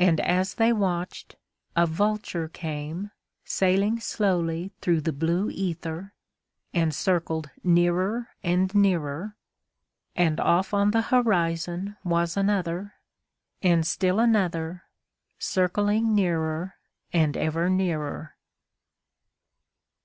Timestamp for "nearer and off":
8.74-10.74